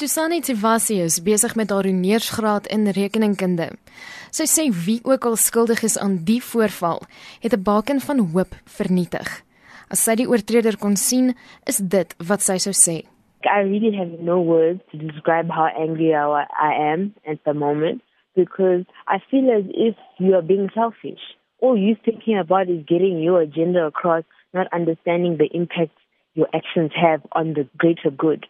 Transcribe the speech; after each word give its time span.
Tusani 0.00 0.40
Tivasi 0.40 0.94
is 1.04 1.18
besig 1.20 1.52
met 1.60 1.70
haar 1.70 1.84
honeursgraad 1.84 2.66
in 2.72 2.86
rekeningkunde. 2.96 3.66
Sy 4.32 4.46
sê 4.48 4.62
wie 4.72 4.96
ook 5.04 5.26
al 5.28 5.34
skuldig 5.36 5.82
is 5.84 5.98
aan 6.00 6.14
die 6.24 6.38
voorval, 6.40 7.02
het 7.44 7.52
'n 7.52 7.62
baken 7.62 8.00
van 8.00 8.18
hoop 8.32 8.52
vernietig. 8.78 9.28
As 9.92 10.04
sy 10.04 10.14
die 10.14 10.28
oortreder 10.32 10.78
kon 10.78 10.96
sien, 10.96 11.36
is 11.66 11.78
dit 11.96 12.14
wat 12.28 12.40
sy 12.40 12.56
sou 12.56 12.72
sê. 12.72 12.96
I 13.44 13.60
really 13.72 13.92
have 14.00 14.22
no 14.22 14.40
words 14.40 14.80
to 14.90 14.96
describe 14.96 15.48
how 15.50 15.68
angry 15.84 16.14
I 16.14 16.72
am 16.92 17.14
at 17.26 17.44
the 17.44 17.52
moment 17.52 18.00
because 18.34 18.84
I 19.06 19.18
feel 19.30 19.50
as 19.50 19.66
if 19.68 19.96
you 20.16 20.32
are 20.32 20.46
being 20.52 20.70
selfish. 20.70 21.36
All 21.60 21.76
you're 21.76 22.04
thinking 22.04 22.38
about 22.38 22.68
is 22.68 22.86
getting 22.86 23.20
your 23.20 23.42
agenda 23.42 23.84
across, 23.84 24.24
not 24.54 24.66
understanding 24.72 25.36
the 25.36 25.50
impact 25.52 25.92
your 26.32 26.48
actions 26.54 26.92
have 26.94 27.20
on 27.32 27.52
the 27.52 27.68
greater 27.76 28.10
good. 28.10 28.46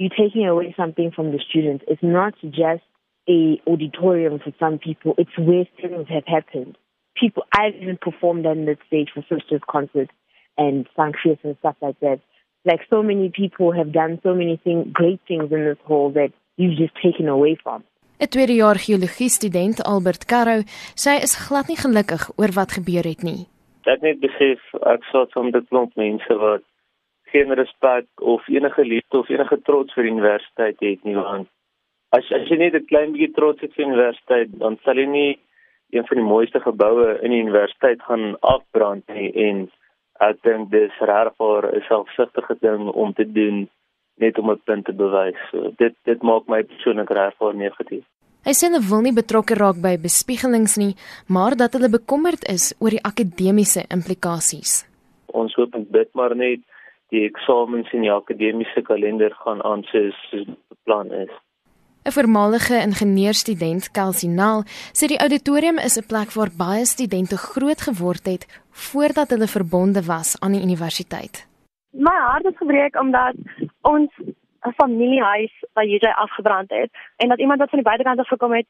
You're 0.00 0.08
taking 0.08 0.46
away 0.48 0.74
something 0.78 1.10
from 1.14 1.30
the 1.30 1.38
students. 1.50 1.84
It's 1.86 2.02
not 2.02 2.32
just 2.42 2.82
a 3.28 3.60
auditorium 3.66 4.38
for 4.42 4.50
some 4.58 4.78
people. 4.78 5.14
It's 5.18 5.36
where 5.38 5.66
things 5.78 6.06
have 6.08 6.26
happened. 6.26 6.78
People, 7.14 7.42
I've 7.52 7.74
even 7.74 7.98
performed 8.00 8.46
on 8.46 8.64
the 8.64 8.76
stage 8.86 9.10
for 9.12 9.20
sisters 9.28 9.60
concerts 9.70 10.12
and 10.56 10.88
functions 10.96 11.36
and 11.44 11.54
stuff 11.58 11.76
like 11.82 12.00
that. 12.00 12.20
Like 12.64 12.80
so 12.88 13.02
many 13.02 13.30
people 13.34 13.72
have 13.72 13.92
done 13.92 14.18
so 14.22 14.32
many 14.34 14.58
things, 14.64 14.86
great 14.90 15.20
things 15.28 15.52
in 15.52 15.66
this 15.66 15.76
hall 15.84 16.10
that 16.12 16.32
you've 16.56 16.78
just 16.78 16.94
taken 17.02 17.28
away 17.28 17.58
from. 17.62 17.84
'n 18.20 18.28
Tweede 18.28 18.54
jaar 18.54 18.78
geologie 18.78 19.28
student 19.28 19.82
Albert 19.82 20.24
Karro 20.26 20.58
sê 20.94 21.12
is 21.26 21.34
glad 21.48 21.66
nie 21.68 21.80
gelukkig 21.84 22.22
oor 22.36 22.52
wat 22.54 22.72
gebeur 22.72 23.04
het 23.12 23.22
nie. 23.22 23.48
Ek 23.84 24.00
net 24.00 24.20
besef 24.20 24.60
ek 24.94 25.02
sou 25.12 25.24
van 25.32 25.50
dit 25.50 25.68
klomp 25.68 25.92
mense 25.96 26.34
wat 26.44 26.64
geen 27.32 27.54
respek 27.54 28.06
of 28.34 28.48
enige 28.48 28.84
liefde 28.84 29.18
of 29.18 29.28
enige 29.28 29.60
trots 29.68 29.94
vir 29.94 30.10
universiteit 30.12 30.80
het 30.80 31.04
nie 31.04 31.16
want 31.16 31.48
as 32.18 32.30
as 32.38 32.48
jy 32.50 32.58
net 32.58 32.74
'n 32.74 32.90
klein 32.92 33.12
bietjie 33.12 33.34
trots 33.34 33.60
het 33.60 33.74
vir 33.74 33.86
universiteit 33.86 34.58
dan 34.58 34.78
sal 34.84 34.96
jy 34.96 35.06
nie 35.06 35.38
een 35.90 36.06
van 36.06 36.16
die 36.16 36.30
mooiste 36.32 36.60
geboue 36.60 37.18
in 37.22 37.30
die 37.30 37.42
universiteit 37.42 38.02
gaan 38.02 38.36
afbrand 38.40 39.08
nie 39.08 39.30
en 39.48 39.68
ek 40.20 40.42
dink 40.42 40.70
dis 40.70 40.96
regtig 41.00 41.64
'n 41.74 41.84
selfsugtige 41.88 42.56
ding 42.60 42.88
om 42.88 43.12
te 43.12 43.26
doen 43.32 43.68
net 44.20 44.38
om 44.38 44.50
'n 44.50 44.60
punt 44.64 44.84
te 44.84 44.92
bewys. 44.92 45.40
So 45.50 45.72
dit 45.76 45.94
dit 46.04 46.22
maak 46.22 46.46
my 46.46 46.62
persoonlik 46.62 47.10
regtig 47.10 47.54
negatief. 47.54 48.04
Hy 48.44 48.52
sê 48.56 48.68
hulle 48.68 48.88
wil 48.90 49.02
nie 49.04 49.12
betrokke 49.12 49.54
raak 49.54 49.78
by 49.82 49.94
bespiegelings 50.08 50.76
nie, 50.76 50.94
maar 51.26 51.56
dat 51.56 51.72
hulle 51.72 51.90
bekommerd 51.90 52.42
is 52.48 52.74
oor 52.80 52.90
die 52.90 53.04
akademiese 53.10 53.82
implikasies. 53.96 54.86
Ons 55.26 55.54
hoop 55.54 55.72
dit 55.98 56.10
maar 56.14 56.36
net 56.36 56.60
die 57.10 57.24
eksamens 57.26 57.92
in 57.92 58.02
die 58.06 58.12
akademiese 58.12 58.82
kalender 58.82 59.34
gaan 59.44 59.62
aan 59.62 59.82
soos 59.92 60.18
beplan 60.68 61.12
is. 61.12 61.32
'n 62.08 62.12
Voormalige 62.16 62.76
ingenieurstudent, 62.88 63.90
Kelsey 63.90 64.30
Nal, 64.30 64.62
sê 64.98 65.04
die 65.12 65.22
auditorium 65.24 65.78
is 65.78 65.98
'n 65.98 66.06
plek 66.12 66.30
waar 66.38 66.52
baie 66.64 66.84
studente 66.84 67.36
groot 67.36 67.80
geword 67.88 68.24
het 68.32 68.46
voordat 68.70 69.30
hulle 69.32 69.46
verbonde 69.46 70.02
was 70.14 70.28
aan 70.40 70.52
die 70.52 70.64
universiteit. 70.68 71.34
My 71.92 72.16
hart 72.28 72.44
is 72.44 72.56
gebreek 72.56 72.94
omdat 73.00 73.34
ons 73.82 74.10
'n 74.66 74.72
familiehuis 74.80 75.52
by 75.74 75.84
JJ 75.84 76.06
afgebrand 76.24 76.70
het 76.70 76.90
en 77.16 77.28
dat 77.28 77.38
iemand 77.38 77.58
wat 77.60 77.70
van 77.70 77.78
die 77.78 77.88
buitekant 77.88 78.18
af 78.18 78.28
gekom 78.28 78.52
het 78.52 78.66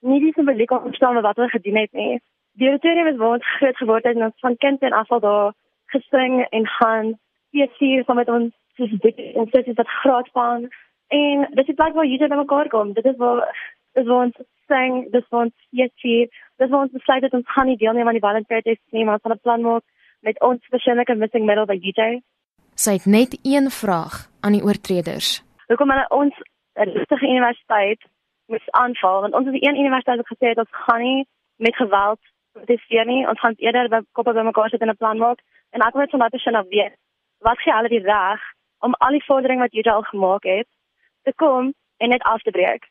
nie 0.00 0.20
die 0.20 0.32
simboliek 0.32 0.70
verstaan 0.70 1.22
wat 1.22 1.36
hulle 1.36 1.48
gedoen 1.48 1.76
het 1.76 1.92
nie. 1.92 2.20
Die 2.52 2.68
auditorium 2.68 3.06
is 3.06 3.16
waar 3.16 3.32
ons 3.38 3.56
groot 3.56 3.76
geword 3.76 4.04
het 4.04 4.16
en 4.16 4.24
ons 4.24 4.40
van 4.40 4.56
kind 4.56 4.80
en 4.80 4.92
af 4.92 5.10
al 5.10 5.20
daar 5.20 5.52
gesing 5.86 6.46
en 6.50 6.66
gaan 6.66 7.18
feesvier 7.52 8.04
saam 8.04 8.16
met 8.16 8.28
ons 8.28 8.54
soos 8.76 8.92
dit 9.04 9.20
ons 9.34 9.50
sê 9.50 9.62
dit 9.66 9.92
graad 10.02 10.28
van 10.32 10.68
en 11.20 11.46
dit 11.58 11.68
is 11.68 11.74
plek 11.74 11.94
waar 11.94 12.06
jy 12.06 12.18
net 12.18 12.36
mekaar 12.36 12.68
kom. 12.68 12.92
Dit 12.92 13.04
is 13.04 13.16
waar 13.16 13.46
dis 13.98 14.06
waar 14.06 14.26
ons 14.26 14.36
sing 14.70 15.06
dis 15.12 15.26
waar 15.30 15.46
ons 15.46 15.56
feesvier 15.70 16.28
dis 16.58 16.70
waar 16.70 16.84
ons 16.86 16.98
besluit 16.98 17.22
dat 17.22 17.38
ons 17.38 17.52
gaan 17.54 17.66
nie 17.66 17.80
deelneem 17.80 18.08
aan 18.08 18.18
die 18.18 18.26
Valentine 18.26 18.62
Day 18.66 18.78
nie 18.90 19.04
maar 19.04 19.18
ons 19.18 19.26
gaan 19.26 19.36
'n 19.36 19.46
plan 19.46 19.62
maak 19.62 19.84
met 20.20 20.40
ons 20.40 20.60
verskillende 20.70 21.14
missing 21.16 21.44
middle 21.46 21.66
by 21.66 21.78
DJ 21.78 22.20
sy 22.84 22.92
het 22.96 23.06
net 23.06 23.38
een 23.42 23.70
vraag 23.70 24.14
aan 24.40 24.56
die 24.56 24.64
oortreders. 24.64 25.42
Hoekom 25.68 25.90
hulle 25.92 26.06
ons 26.08 26.34
'n 26.74 26.88
rustige 26.96 27.26
universiteit 27.34 28.00
moet 28.46 28.70
aanval? 28.70 29.20
Want 29.20 29.34
ons 29.34 29.46
is 29.46 29.52
die 29.52 29.68
een 29.68 29.80
universiteit 29.84 30.16
wat 30.16 30.32
gesê 30.32 30.46
het 30.48 30.58
ons 30.58 30.74
gaan 30.86 31.02
nie 31.02 31.26
met 31.56 31.76
geweld 31.76 32.20
protesteer 32.52 33.06
nie. 33.06 33.28
Ons 33.28 33.40
gaan 33.40 33.54
eerder 33.56 33.88
by 33.88 34.00
koppe 34.12 34.32
bymekaar 34.32 34.68
sit 34.68 34.80
en 34.80 34.88
'n 34.88 34.96
plan 34.96 35.18
maak. 35.18 35.38
En 35.70 35.80
ek 35.80 35.92
wil 35.92 36.00
net 36.00 36.10
van 36.10 36.18
daardie 36.18 36.40
sin 36.40 36.54
af 36.54 36.66
weet 36.68 36.94
wat 37.46 37.60
gee 37.64 37.74
hulle 37.74 37.88
die 37.88 38.04
reg 38.04 38.40
om 38.84 38.94
al 38.98 39.16
die 39.16 39.24
vordering 39.24 39.60
wat 39.60 39.72
Juda 39.72 39.92
al 39.98 40.08
gemaak 40.12 40.44
het 40.44 40.68
te 41.22 41.32
kom 41.36 41.72
en 41.96 42.08
net 42.08 42.22
af 42.22 42.42
te 42.42 42.50
breek. 42.50 42.88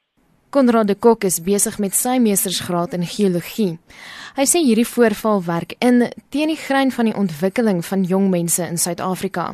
Konrad 0.49 0.87
de 0.87 0.95
Kok 0.95 1.23
is 1.23 1.37
besig 1.45 1.77
met 1.77 1.93
sy 1.93 2.15
meestersgraad 2.17 2.95
in 2.97 3.05
geologie. 3.05 3.77
Hy 4.37 4.45
sê 4.49 4.61
hierdie 4.65 4.87
voorval 4.89 5.43
werk 5.45 5.75
in 5.85 6.07
teen 6.33 6.49
die 6.49 6.57
grein 6.57 6.89
van 6.95 7.05
die 7.05 7.13
ontwikkeling 7.13 7.83
van 7.85 8.05
jong 8.11 8.31
mense 8.33 8.65
in 8.65 8.81
Suid-Afrika. 8.81 9.51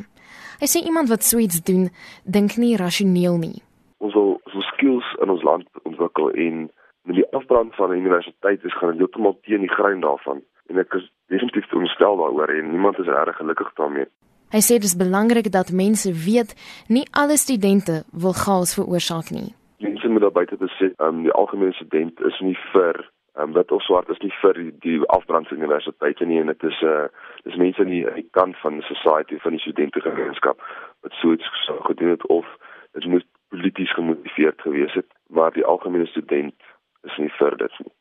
Hy 0.62 0.70
sê 0.72 0.80
iemand 0.88 1.12
wat 1.12 1.28
so 1.28 1.42
iets 1.44 1.60
doen, 1.68 1.90
dink 2.24 2.56
nie 2.56 2.78
rasioneel 2.80 3.36
nie. 3.42 3.60
Ons 4.00 4.16
wil 4.16 4.38
so 4.54 4.64
skills 4.72 5.08
in 5.24 5.34
ons 5.36 5.44
land 5.44 5.68
ontwikkel 5.84 6.32
en 6.32 6.70
met 7.04 7.20
die 7.20 7.28
afbrand 7.36 7.76
van 7.76 7.92
'n 7.92 8.00
universiteit 8.00 8.64
is 8.64 8.78
gaan 8.80 8.96
heeltemal 8.96 9.36
teen 9.44 9.68
die 9.68 9.76
grein 9.76 10.00
daarvan 10.00 10.42
en 10.70 10.80
ek 10.80 10.94
is 10.94 11.12
definitief 11.28 11.74
ontstel 11.74 12.16
daaroor 12.18 12.50
en 12.50 12.72
niemand 12.72 13.00
is 13.00 13.12
reg 13.12 13.36
gelukkig 13.36 13.74
daarmee. 13.74 14.08
Hy 14.56 14.62
sê 14.64 14.78
dit 14.80 14.88
is 14.88 14.96
belangrik 14.96 15.50
dat 15.52 15.72
mense 15.76 16.08
weet 16.28 16.52
nie 16.88 17.04
alle 17.22 17.36
studente 17.36 17.96
wil 18.24 18.36
chaos 18.44 18.72
veroorsaak 18.78 19.28
nie. 19.36 19.50
Mense 19.84 20.08
moet 20.08 20.24
daar 20.24 20.32
buite 20.32 20.56
besit, 20.56 20.94
um, 21.04 21.24
die 21.28 21.34
algemene 21.42 21.74
student 21.76 22.22
is 22.30 22.40
nie 22.40 22.56
vir 22.72 23.02
um, 23.36 23.52
wit 23.58 23.72
of 23.76 23.84
swart 23.84 24.08
is 24.14 24.22
nie 24.24 24.32
vir 24.40 24.56
die, 24.62 24.72
die 24.86 24.96
afbrand 25.18 25.52
van 25.52 25.60
universiteite 25.60 26.24
nie 26.30 26.40
en 26.40 26.54
dit 26.54 26.64
is 26.72 26.80
'n 26.82 26.88
uh, 26.88 27.10
dis 27.44 27.60
mense 27.64 27.84
aan 27.84 27.92
die, 27.92 28.06
die 28.22 28.30
kant 28.32 28.56
van 28.64 28.80
die 28.80 28.88
society 28.88 29.42
van 29.44 29.52
die 29.52 29.64
studentegemeenskap 29.66 30.64
wat 31.04 31.14
so 31.20 31.36
iets 31.36 31.52
so 31.66 31.76
gedoen 31.92 32.16
het 32.16 32.26
of 32.38 32.48
dit 32.96 33.06
moet 33.12 33.28
polities 33.50 33.94
gemotiveerd 33.94 34.62
gewees 34.62 34.94
het, 34.94 35.10
maar 35.28 35.52
die 35.52 35.66
algemene 35.66 36.08
student 36.08 36.56
is 37.04 37.18
nie 37.18 37.32
vir 37.40 37.58
dit 37.58 37.80
nie. 37.84 37.94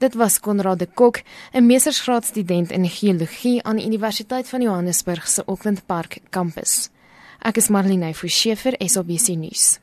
Dit 0.00 0.14
was 0.14 0.40
Konrad 0.40 0.78
de 0.78 0.88
Kok, 0.94 1.20
'n 1.52 1.66
meestersgraadstudent 1.66 2.70
in 2.70 2.88
geologie 2.88 3.62
aan 3.62 3.76
die 3.76 3.86
Universiteit 3.86 4.48
van 4.48 4.62
Johannesburg 4.62 5.28
se 5.28 5.44
Auckland 5.44 5.86
Park 5.86 6.18
kampus. 6.30 6.88
Ek 7.38 7.56
is 7.56 7.68
Marlene 7.68 8.14
Forsiefer, 8.14 8.74
SABC 8.78 9.28
nuus. 9.36 9.78